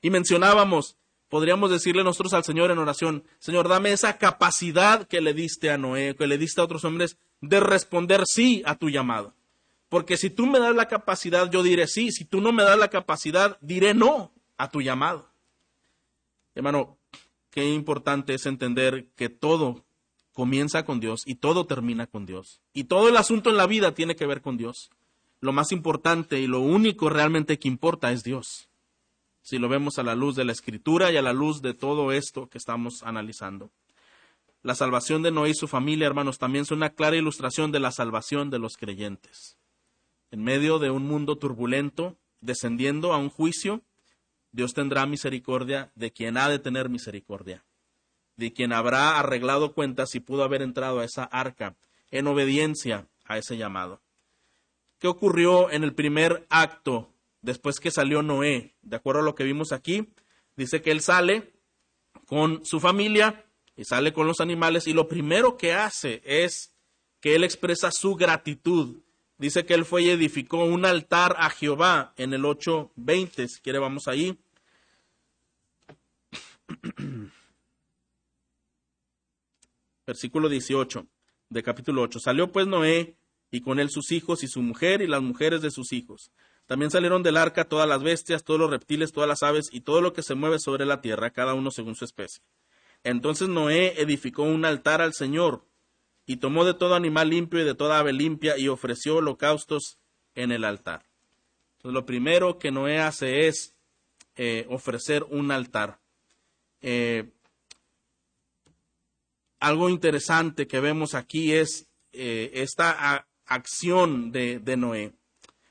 [0.00, 0.96] Y mencionábamos,
[1.28, 5.76] podríamos decirle nosotros al Señor en oración, Señor, dame esa capacidad que le diste a
[5.76, 9.34] Noé, que le diste a otros hombres, de responder sí a tu llamado.
[9.90, 12.12] Porque si tú me das la capacidad, yo diré sí.
[12.12, 15.28] Si tú no me das la capacidad, diré no a tu llamado.
[16.54, 16.95] Hermano,
[17.56, 19.86] qué importante es entender que todo
[20.34, 22.60] comienza con Dios y todo termina con Dios.
[22.74, 24.90] Y todo el asunto en la vida tiene que ver con Dios.
[25.40, 28.68] Lo más importante y lo único realmente que importa es Dios.
[29.40, 32.12] Si lo vemos a la luz de la Escritura y a la luz de todo
[32.12, 33.70] esto que estamos analizando.
[34.62, 37.90] La salvación de Noé y su familia, hermanos, también es una clara ilustración de la
[37.90, 39.56] salvación de los creyentes.
[40.30, 43.80] En medio de un mundo turbulento, descendiendo a un juicio,
[44.56, 47.62] Dios tendrá misericordia de quien ha de tener misericordia,
[48.36, 51.76] de quien habrá arreglado cuentas y pudo haber entrado a esa arca
[52.10, 54.00] en obediencia a ese llamado.
[54.98, 58.72] ¿Qué ocurrió en el primer acto después que salió Noé?
[58.80, 60.08] De acuerdo a lo que vimos aquí,
[60.56, 61.52] dice que él sale
[62.24, 63.44] con su familia
[63.76, 66.72] y sale con los animales y lo primero que hace es
[67.20, 69.02] que él expresa su gratitud.
[69.36, 73.78] Dice que él fue y edificó un altar a Jehová en el 8.20, si quiere
[73.78, 74.38] vamos ahí.
[80.06, 81.06] Versículo 18
[81.48, 82.20] de capítulo 8.
[82.20, 83.16] Salió pues Noé
[83.50, 86.30] y con él sus hijos y su mujer y las mujeres de sus hijos.
[86.66, 90.00] También salieron del arca todas las bestias, todos los reptiles, todas las aves y todo
[90.00, 92.42] lo que se mueve sobre la tierra, cada uno según su especie.
[93.04, 95.64] Entonces Noé edificó un altar al Señor
[96.26, 99.98] y tomó de todo animal limpio y de toda ave limpia y ofreció holocaustos
[100.34, 101.04] en el altar.
[101.76, 103.74] Entonces lo primero que Noé hace es
[104.34, 106.00] eh, ofrecer un altar.
[106.82, 107.24] Eh,
[109.60, 115.12] algo interesante que vemos aquí es eh, esta acción de, Noé.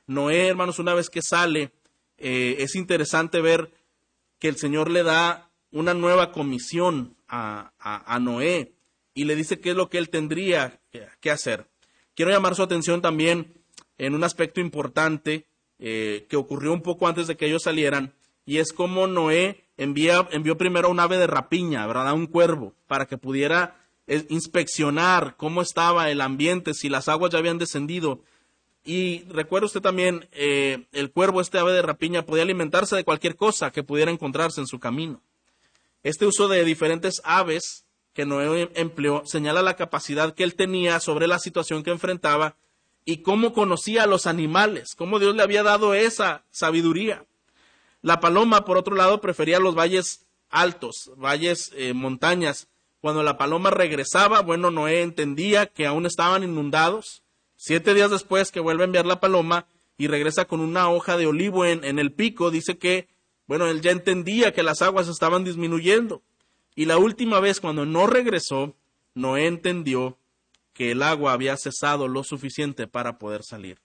[0.07, 1.71] Noé, hermanos, una vez que sale,
[2.17, 3.71] es interesante ver
[4.39, 8.73] que el Señor le da una nueva comisión a, a, Noé
[9.13, 10.79] y le dice qué es lo que él tendría
[11.19, 11.67] que hacer.
[12.15, 13.53] Quiero llamar su atención también
[13.97, 15.45] en un aspecto importante
[15.77, 18.13] que ocurrió un poco antes de que ellos salieran,
[18.45, 22.13] y es como Noé envió primero un ave de rapiña, ¿verdad?
[22.13, 23.75] Un cuervo, para que pudiera
[24.07, 28.21] eh, inspeccionar cómo estaba el ambiente, si las aguas ya habían descendido.
[28.83, 33.35] Y recuerda usted también, eh, el cuervo, este ave de rapiña, podía alimentarse de cualquier
[33.35, 35.21] cosa que pudiera encontrarse en su camino.
[36.03, 41.27] Este uso de diferentes aves que Noé empleó señala la capacidad que él tenía sobre
[41.27, 42.55] la situación que enfrentaba
[43.05, 47.25] y cómo conocía a los animales, cómo Dios le había dado esa sabiduría.
[48.05, 52.67] La paloma, por otro lado, prefería los valles altos, valles, eh, montañas.
[53.01, 57.23] Cuando la paloma regresaba, bueno, Noé entendía que aún estaban inundados.
[57.55, 59.65] Siete días después que vuelve a enviar la paloma
[59.97, 63.07] y regresa con una hoja de olivo en, en el pico, dice que,
[63.47, 66.21] bueno, él ya entendía que las aguas estaban disminuyendo.
[66.75, 68.75] Y la última vez cuando no regresó,
[69.15, 70.19] Noé entendió
[70.73, 73.79] que el agua había cesado lo suficiente para poder salir.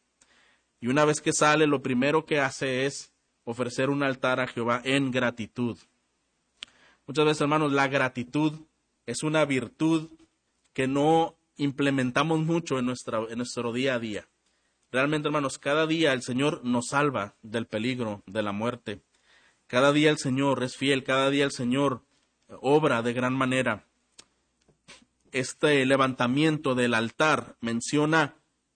[0.78, 4.80] Y una vez que sale, lo primero que hace es ofrecer un altar a Jehová
[4.84, 5.78] en gratitud.
[7.06, 8.60] Muchas veces, hermanos, la gratitud
[9.06, 10.10] es una virtud
[10.72, 14.28] que no implementamos mucho en, en nuestro día a día.
[14.92, 19.00] Realmente, hermanos, cada día el Señor nos salva del peligro, de la muerte.
[19.66, 22.02] Cada día el Señor es fiel, cada día el Señor
[22.60, 23.84] obra de gran manera.
[25.32, 28.34] Este levantamiento del altar menciona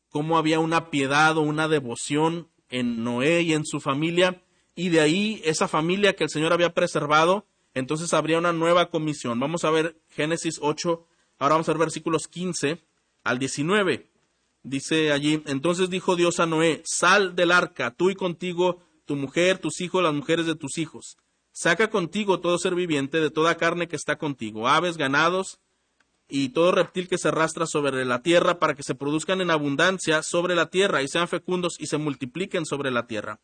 [0.08, 4.43] cómo había una piedad o una devoción en Noé y en su familia
[4.74, 9.38] y de ahí esa familia que el Señor había preservado, entonces habría una nueva comisión.
[9.40, 11.06] Vamos a ver Génesis 8,
[11.38, 12.84] ahora vamos a ver versículos 15
[13.22, 14.10] al 19.
[14.62, 19.58] Dice allí, entonces dijo Dios a Noé, sal del arca, tú y contigo, tu mujer,
[19.58, 21.16] tus hijos, las mujeres de tus hijos.
[21.52, 25.60] Saca contigo todo ser viviente de toda carne que está contigo, aves, ganados
[26.28, 30.22] y todo reptil que se arrastra sobre la tierra para que se produzcan en abundancia
[30.22, 33.40] sobre la tierra y sean fecundos y se multipliquen sobre la tierra.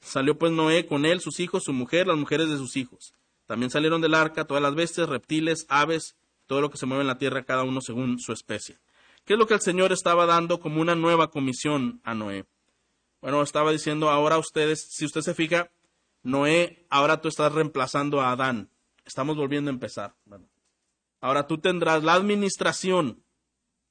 [0.00, 3.14] Salió pues Noé con él, sus hijos, su mujer, las mujeres de sus hijos.
[3.46, 7.08] También salieron del arca todas las bestias, reptiles, aves, todo lo que se mueve en
[7.08, 8.78] la tierra, cada uno según su especie.
[9.24, 12.44] ¿Qué es lo que el Señor estaba dando como una nueva comisión a Noé?
[13.20, 15.70] Bueno, estaba diciendo ahora ustedes, si usted se fija,
[16.22, 18.70] Noé, ahora tú estás reemplazando a Adán.
[19.04, 20.14] Estamos volviendo a empezar.
[21.20, 23.24] ahora tú tendrás la administración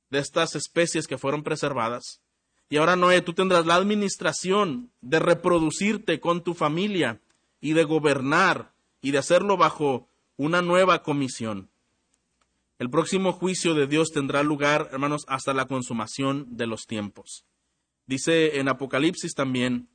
[0.10, 2.22] de estas especies que fueron preservadas
[2.70, 7.22] y ahora, Noé, tú tendrás la administración de reproducirte con tu familia
[7.62, 11.70] y de gobernar y de hacerlo bajo una nueva comisión.
[12.80, 17.46] El próximo juicio de Dios tendrá lugar, hermanos, hasta la consumación de los tiempos.
[18.08, 19.88] Dice en Apocalipsis también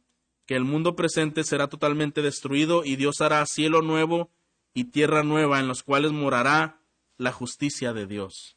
[0.47, 4.31] que el mundo presente será totalmente destruido y Dios hará cielo nuevo
[4.73, 6.81] y tierra nueva en los cuales morará
[7.19, 8.57] la justicia de Dios.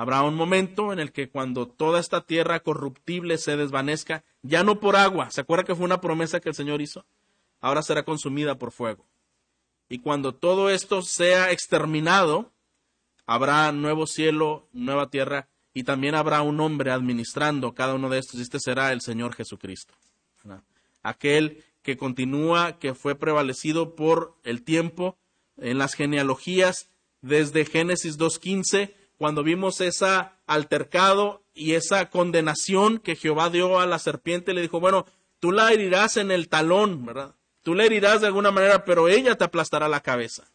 [0.00, 4.80] Habrá un momento en el que cuando toda esta tierra corruptible se desvanezca, ya no
[4.80, 7.04] por agua, ¿se acuerda que fue una promesa que el Señor hizo?
[7.60, 9.04] Ahora será consumida por fuego.
[9.90, 12.50] Y cuando todo esto sea exterminado,
[13.26, 18.40] habrá nuevo cielo, nueva tierra, y también habrá un hombre administrando cada uno de estos,
[18.40, 19.92] este será el Señor Jesucristo.
[21.02, 25.18] Aquel que continúa, que fue prevalecido por el tiempo
[25.58, 26.88] en las genealogías
[27.20, 30.06] desde Génesis 2.15, cuando vimos ese
[30.46, 35.04] altercado y esa condenación que Jehová dio a la serpiente, le dijo, bueno,
[35.40, 37.34] tú la herirás en el talón, ¿verdad?
[37.62, 40.50] Tú la herirás de alguna manera, pero ella te aplastará la cabeza.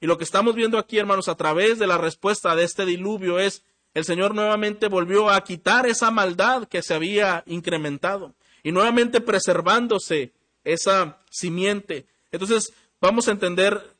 [0.00, 3.38] Y lo que estamos viendo aquí, hermanos, a través de la respuesta de este diluvio
[3.38, 9.20] es, el Señor nuevamente volvió a quitar esa maldad que se había incrementado y nuevamente
[9.20, 10.32] preservándose
[10.64, 12.06] esa simiente.
[12.32, 13.94] Entonces, vamos a entender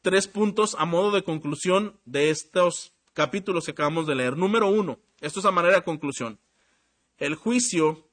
[0.00, 4.36] tres puntos a modo de conclusión de estos capítulos que acabamos de leer.
[4.36, 6.38] Número uno, esto es a manera de conclusión.
[7.18, 8.08] El juicio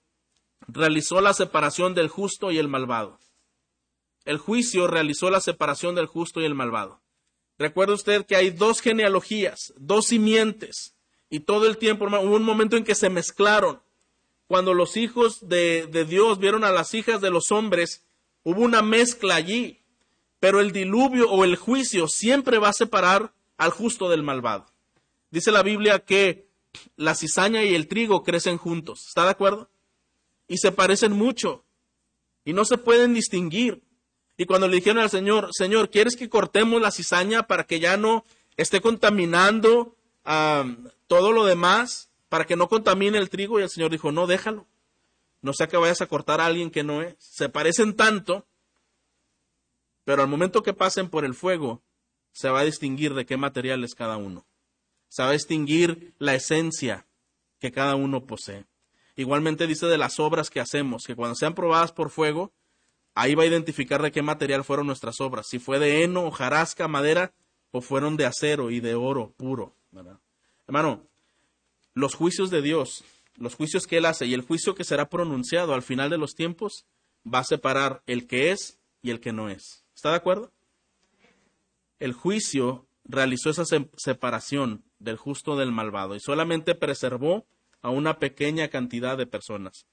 [0.67, 3.19] realizó la separación del justo y el malvado
[4.29, 7.01] el juicio realizó la separación del justo y el malvado.
[7.57, 10.93] Recuerde usted que hay dos genealogías, dos simientes,
[11.31, 13.81] y todo el tiempo hubo un momento en que se mezclaron.
[14.47, 18.05] Cuando los hijos de, de Dios vieron a las hijas de los hombres,
[18.43, 19.79] hubo una mezcla allí,
[20.39, 24.67] pero el diluvio o el juicio siempre va a separar al justo del malvado.
[25.31, 26.49] Dice la Biblia que
[26.95, 29.69] la cizaña y el trigo crecen juntos, ¿está de acuerdo?
[30.47, 31.65] Y se parecen mucho
[32.43, 33.83] y no se pueden distinguir.
[34.37, 37.97] Y cuando le dijeron al Señor, Señor, ¿quieres que cortemos la cizaña para que ya
[37.97, 38.25] no
[38.57, 39.95] esté contaminando
[41.07, 43.59] todo lo demás, para que no contamine el trigo?
[43.59, 44.65] Y el Señor dijo, no, déjalo.
[45.41, 47.15] No sea que vayas a cortar a alguien que no es.
[47.19, 48.47] Se parecen tanto,
[50.05, 51.83] pero al momento que pasen por el fuego,
[52.31, 54.45] se va a distinguir de qué material es cada uno.
[55.17, 57.05] A distinguir la esencia
[57.59, 58.65] que cada uno posee.
[59.15, 62.53] Igualmente dice de las obras que hacemos, que cuando sean probadas por fuego,
[63.15, 66.87] Ahí va a identificar de qué material fueron nuestras obras, si fue de heno, hojarasca,
[66.87, 67.33] madera,
[67.71, 69.75] o fueron de acero y de oro puro.
[70.65, 71.03] Hermano,
[71.93, 73.03] los juicios de Dios,
[73.35, 76.33] los juicios que Él hace y el juicio que será pronunciado al final de los
[76.33, 76.85] tiempos,
[77.25, 79.83] va a separar el que es y el que no es.
[79.93, 80.51] ¿Está de acuerdo?
[81.99, 83.63] El juicio realizó esa
[83.97, 87.47] separación del justo del malvado y solamente preservó
[87.81, 89.87] a una pequeña cantidad de personas.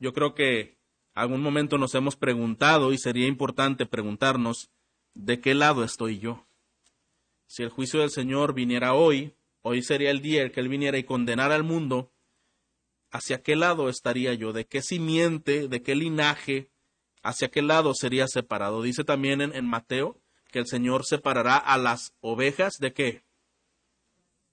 [0.00, 0.78] Yo creo que
[1.14, 4.68] algún momento nos hemos preguntado y sería importante preguntarnos
[5.14, 6.44] de qué lado estoy yo.
[7.46, 10.98] Si el juicio del Señor viniera hoy, hoy sería el día en que Él viniera
[10.98, 12.10] y condenara al mundo,
[13.12, 14.52] ¿hacia qué lado estaría yo?
[14.52, 16.70] ¿De qué simiente, de qué linaje,
[17.22, 18.82] hacia qué lado sería separado?
[18.82, 20.21] Dice también en, en Mateo
[20.52, 23.24] que el Señor separará a las ovejas de qué?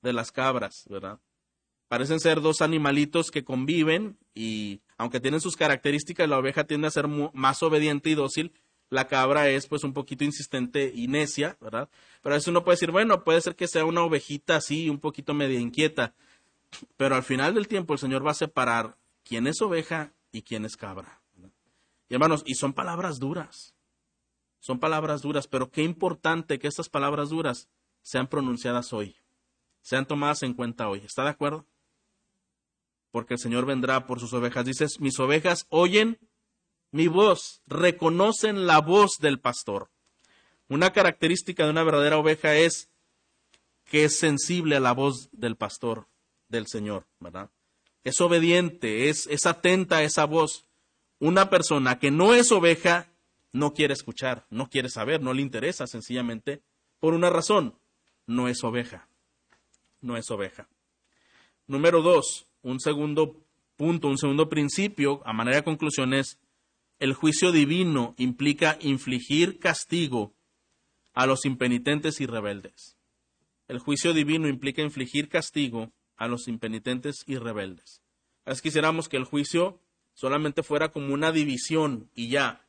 [0.02, 1.20] De las cabras, ¿verdad?
[1.88, 6.92] Parecen ser dos animalitos que conviven y aunque tienen sus características, la oveja tiende a
[6.92, 8.54] ser más obediente y dócil,
[8.90, 11.90] la cabra es pues un poquito insistente y necia, ¿verdad?
[12.22, 15.00] Pero a veces uno puede decir, bueno, puede ser que sea una ovejita así, un
[15.00, 16.16] poquito media inquieta,
[16.98, 20.66] pero al final del tiempo el Señor va a separar quién es oveja y quién
[20.66, 21.22] es cabra.
[22.08, 23.76] Y hermanos, y son palabras duras,
[24.60, 27.70] son palabras duras, pero qué importante que estas palabras duras
[28.02, 29.16] sean pronunciadas hoy,
[29.82, 31.00] sean tomadas en cuenta hoy.
[31.00, 31.66] ¿Está de acuerdo?
[33.12, 34.66] porque el Señor vendrá por sus ovejas.
[34.66, 36.20] Dices, mis ovejas oyen
[36.92, 39.92] mi voz, reconocen la voz del pastor.
[40.68, 42.90] Una característica de una verdadera oveja es
[43.86, 46.08] que es sensible a la voz del pastor,
[46.48, 47.52] del Señor, ¿verdad?
[48.04, 50.66] Es obediente, es, es atenta a esa voz.
[51.20, 53.12] Una persona que no es oveja
[53.52, 56.62] no quiere escuchar, no quiere saber, no le interesa sencillamente
[57.00, 57.76] por una razón,
[58.28, 59.08] no es oveja,
[60.02, 60.68] no es oveja.
[61.68, 63.36] Número dos, un segundo
[63.76, 66.40] punto, un segundo principio, a manera de conclusión, es
[67.00, 70.34] el juicio divino implica infligir castigo
[71.14, 72.98] a los impenitentes y rebeldes.
[73.70, 78.02] El juicio divino implica infligir castigo a los impenitentes y rebeldes.
[78.46, 79.80] Es quisiéramos que el juicio
[80.14, 82.66] solamente fuera como una división y ya.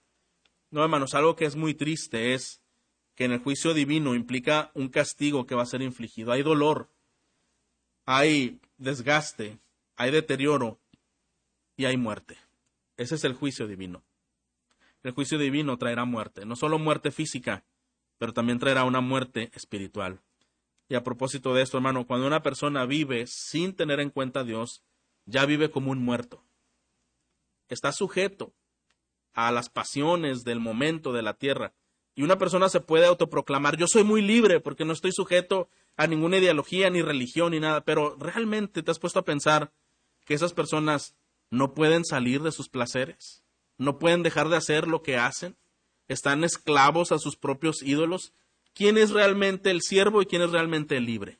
[0.70, 2.62] No, hermanos, algo que es muy triste es
[3.16, 6.30] que en el juicio divino implica un castigo que va a ser infligido.
[6.32, 6.88] Hay dolor,
[8.06, 9.58] hay desgaste,
[9.96, 10.78] hay deterioro
[11.76, 12.36] y hay muerte.
[12.96, 14.02] Ese es el juicio divino.
[15.02, 17.64] el juicio divino traerá muerte, no solo muerte física,
[18.18, 20.20] pero también traerá una muerte espiritual.
[20.88, 24.44] Y a propósito de esto, hermano, cuando una persona vive sin tener en cuenta a
[24.44, 24.82] Dios,
[25.24, 26.44] ya vive como un muerto.
[27.68, 28.52] Está sujeto
[29.34, 31.72] a las pasiones del momento de la tierra.
[32.14, 36.06] Y una persona se puede autoproclamar, yo soy muy libre porque no estoy sujeto a
[36.06, 39.72] ninguna ideología, ni religión, ni nada, pero realmente te has puesto a pensar
[40.24, 41.14] que esas personas
[41.50, 43.42] no pueden salir de sus placeres,
[43.78, 45.56] no pueden dejar de hacer lo que hacen,
[46.08, 48.32] están esclavos a sus propios ídolos.
[48.74, 51.38] ¿Quién es realmente el siervo y quién es realmente el libre?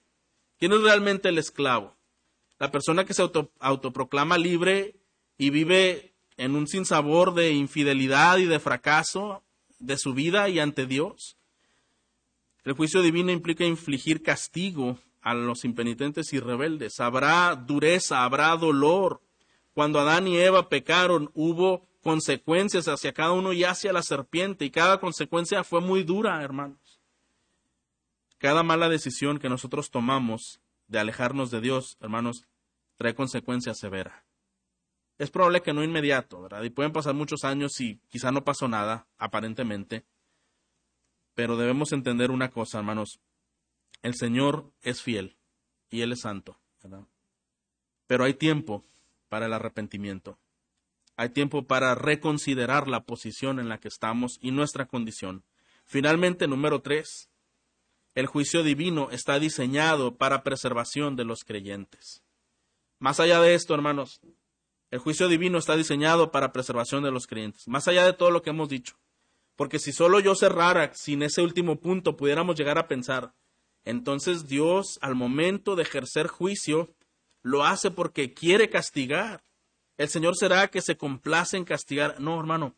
[0.58, 1.96] ¿Quién es realmente el esclavo?
[2.58, 3.22] La persona que se
[3.58, 5.00] autoproclama libre
[5.38, 6.09] y vive
[6.40, 9.42] en un sinsabor de infidelidad y de fracaso
[9.78, 11.36] de su vida y ante Dios.
[12.64, 16.98] El juicio divino implica infligir castigo a los impenitentes y rebeldes.
[16.98, 19.20] Habrá dureza, habrá dolor.
[19.74, 24.70] Cuando Adán y Eva pecaron, hubo consecuencias hacia cada uno y hacia la serpiente, y
[24.70, 27.02] cada consecuencia fue muy dura, hermanos.
[28.38, 32.46] Cada mala decisión que nosotros tomamos de alejarnos de Dios, hermanos,
[32.96, 34.29] trae consecuencias severas.
[35.20, 36.62] Es probable que no inmediato, ¿verdad?
[36.62, 40.06] Y pueden pasar muchos años y quizá no pasó nada, aparentemente.
[41.34, 43.20] Pero debemos entender una cosa, hermanos.
[44.00, 45.36] El Señor es fiel
[45.90, 47.04] y Él es santo, ¿verdad?
[48.06, 48.82] Pero hay tiempo
[49.28, 50.38] para el arrepentimiento.
[51.16, 55.44] Hay tiempo para reconsiderar la posición en la que estamos y nuestra condición.
[55.84, 57.28] Finalmente, número tres,
[58.14, 62.22] el juicio divino está diseñado para preservación de los creyentes.
[62.98, 64.22] Más allá de esto, hermanos,
[64.90, 68.42] el juicio divino está diseñado para preservación de los creyentes, más allá de todo lo
[68.42, 68.96] que hemos dicho.
[69.56, 73.34] Porque si solo yo cerrara sin ese último punto, pudiéramos llegar a pensar,
[73.84, 76.94] entonces Dios al momento de ejercer juicio
[77.42, 79.42] lo hace porque quiere castigar.
[79.96, 82.20] El Señor será que se complace en castigar.
[82.20, 82.76] No, hermano,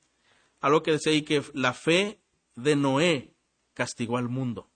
[0.61, 2.21] algo que decía ahí que la fe
[2.55, 3.35] de Noé
[3.75, 4.71] castigó al mundo.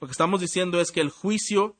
[0.00, 1.76] Lo que estamos diciendo es que el juicio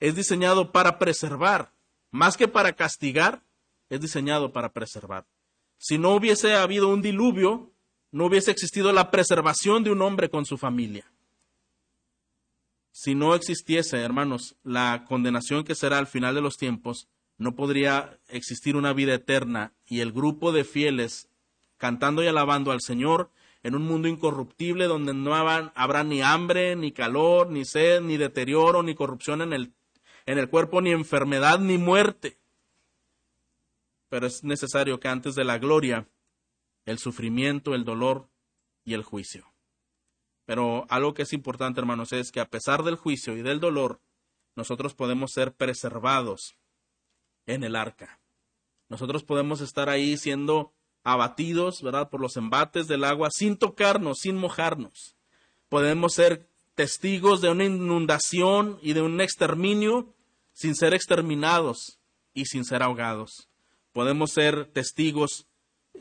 [0.00, 1.72] es diseñado para preservar,
[2.10, 3.42] más que para castigar,
[3.88, 5.26] es diseñado para preservar.
[5.78, 7.72] Si no hubiese habido un diluvio,
[8.10, 11.10] no hubiese existido la preservación de un hombre con su familia.
[12.90, 18.18] Si no existiese, hermanos, la condenación que será al final de los tiempos, no podría
[18.28, 21.28] existir una vida eterna y el grupo de fieles
[21.76, 23.30] cantando y alabando al Señor
[23.62, 28.82] en un mundo incorruptible donde no habrá ni hambre, ni calor, ni sed, ni deterioro,
[28.82, 29.72] ni corrupción en el,
[30.26, 32.38] en el cuerpo, ni enfermedad, ni muerte
[34.08, 36.08] pero es necesario que antes de la gloria,
[36.84, 38.28] el sufrimiento, el dolor
[38.84, 39.52] y el juicio.
[40.46, 44.00] Pero algo que es importante, hermanos, es que a pesar del juicio y del dolor,
[44.56, 46.56] nosotros podemos ser preservados
[47.46, 48.20] en el arca.
[48.88, 50.72] Nosotros podemos estar ahí siendo
[51.04, 55.16] abatidos, ¿verdad?, por los embates del agua sin tocarnos, sin mojarnos.
[55.68, 60.14] Podemos ser testigos de una inundación y de un exterminio
[60.52, 62.00] sin ser exterminados
[62.32, 63.47] y sin ser ahogados
[63.98, 65.48] podemos ser testigos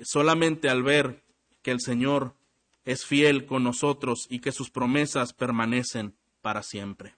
[0.04, 1.24] solamente al ver
[1.64, 2.36] que el Señor
[2.86, 7.16] es fiel con nosotros y que sus promesas permanecen para siempre.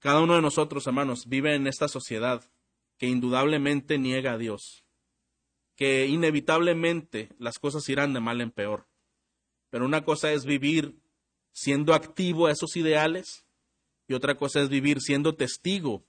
[0.00, 2.50] Cada uno de nosotros, hermanos, vive en esta sociedad
[2.98, 4.82] que indudablemente niega a Dios,
[5.76, 8.88] que inevitablemente las cosas irán de mal en peor.
[9.70, 10.96] Pero una cosa es vivir
[11.52, 13.44] siendo activo a esos ideales
[14.08, 16.02] y otra cosa es vivir siendo testigo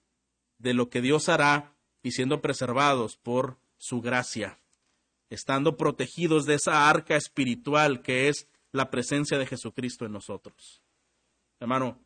[0.58, 1.73] de lo que Dios hará
[2.04, 4.60] y siendo preservados por su gracia,
[5.30, 10.82] estando protegidos de esa arca espiritual que es la presencia de Jesucristo en nosotros.
[11.60, 11.98] Hermano,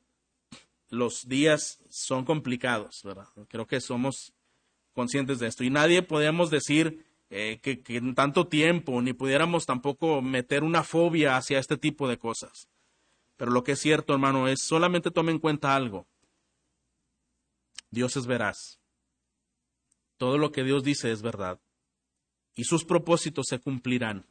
[0.89, 3.27] los días son complicados, ¿verdad?
[3.49, 4.33] Creo que somos
[4.93, 5.63] conscientes de esto.
[5.63, 11.37] Y nadie podemos decir eh, que, en tanto tiempo, ni pudiéramos tampoco meter una fobia
[11.37, 12.69] hacia este tipo de cosas.
[13.35, 16.07] Pero lo que es cierto, hermano, es solamente tome en cuenta algo.
[17.91, 18.79] Dios es veraz.
[20.18, 21.59] Todo lo que Dios dice es verdad.
[22.55, 24.26] Y sus propósitos se cumplirán.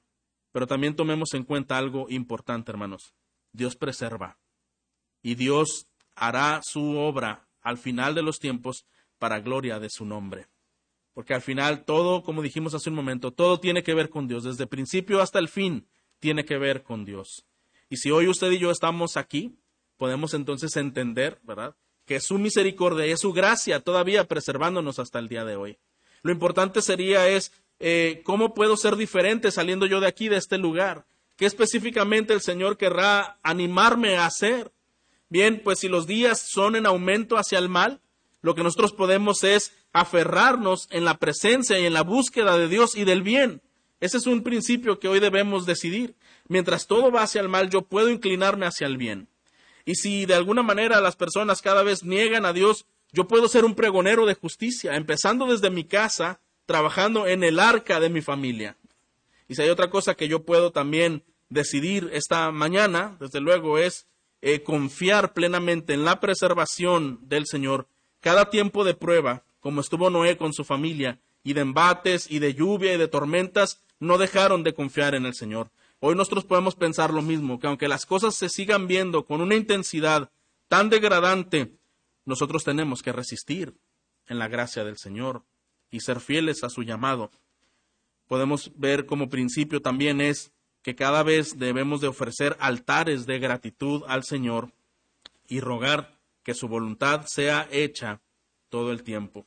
[0.52, 3.14] Pero también tomemos en cuenta algo importante, hermanos.
[3.52, 4.38] Dios preserva.
[5.22, 8.86] Y Dios hará su obra al final de los tiempos
[9.18, 10.48] para gloria de su nombre.
[11.14, 14.44] Porque al final todo, como dijimos hace un momento, todo tiene que ver con Dios.
[14.44, 15.86] Desde principio hasta el fin
[16.18, 17.46] tiene que ver con Dios.
[17.88, 19.56] Y si hoy usted y yo estamos aquí,
[19.96, 21.74] podemos entonces entender, ¿verdad?
[22.06, 25.78] Que su misericordia y su gracia todavía preservándonos hasta el día de hoy.
[26.22, 30.56] Lo importante sería es eh, cómo puedo ser diferente saliendo yo de aquí, de este
[30.56, 31.04] lugar.
[31.36, 34.72] ¿Qué específicamente el Señor querrá animarme a hacer?
[35.28, 38.00] Bien, pues si los días son en aumento hacia el mal,
[38.40, 42.96] lo que nosotros podemos es aferrarnos en la presencia y en la búsqueda de Dios
[42.96, 43.60] y del bien.
[43.98, 46.14] Ese es un principio que hoy debemos decidir.
[46.48, 49.28] Mientras todo va hacia el mal, yo puedo inclinarme hacia el bien.
[49.86, 53.64] Y si de alguna manera las personas cada vez niegan a Dios, yo puedo ser
[53.64, 58.76] un pregonero de justicia, empezando desde mi casa, trabajando en el arca de mi familia.
[59.48, 64.06] Y si hay otra cosa que yo puedo también decidir esta mañana, desde luego, es
[64.42, 67.86] eh, confiar plenamente en la preservación del Señor.
[68.20, 72.54] Cada tiempo de prueba, como estuvo Noé con su familia, y de embates, y de
[72.54, 75.70] lluvia, y de tormentas, no dejaron de confiar en el Señor.
[76.00, 79.54] Hoy nosotros podemos pensar lo mismo, que aunque las cosas se sigan viendo con una
[79.54, 80.30] intensidad
[80.68, 81.72] tan degradante,
[82.24, 83.74] nosotros tenemos que resistir
[84.28, 85.42] en la gracia del Señor
[85.90, 87.30] y ser fieles a su llamado.
[88.26, 94.02] Podemos ver como principio también es que cada vez debemos de ofrecer altares de gratitud
[94.06, 94.72] al Señor
[95.48, 98.20] y rogar que su voluntad sea hecha
[98.68, 99.46] todo el tiempo.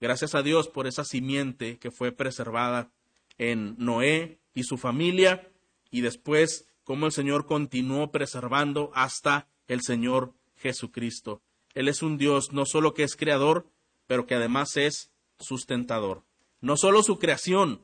[0.00, 2.90] Gracias a Dios por esa simiente que fue preservada
[3.38, 5.48] en Noé y su familia
[5.90, 11.42] y después cómo el Señor continuó preservando hasta el Señor Jesucristo.
[11.74, 13.70] Él es un Dios no solo que es creador,
[14.06, 16.24] pero que además es sustentador.
[16.60, 17.80] No solo su creación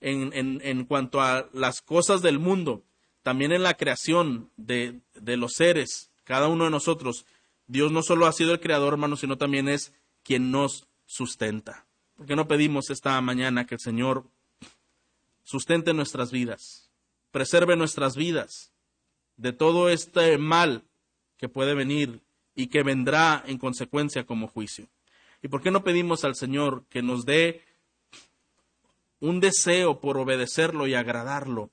[0.00, 0.32] en,
[0.62, 2.84] en, cuanto a las cosas del mundo,
[3.22, 7.26] también en la creación de, de los seres, cada uno de nosotros.
[7.66, 9.92] Dios no solo ha sido el creador, hermano, sino también es
[10.22, 11.86] quien nos sustenta.
[12.16, 14.26] ¿Por qué no pedimos esta mañana que el Señor
[15.42, 16.90] sustente nuestras vidas,
[17.34, 18.70] preserve nuestras vidas
[19.36, 20.84] de todo este mal
[21.36, 22.20] que puede venir
[22.54, 24.86] y que vendrá en consecuencia como juicio.
[25.42, 27.64] ¿Y por qué no pedimos al Señor que nos dé
[29.18, 31.70] un deseo por obedecerlo y agradarlo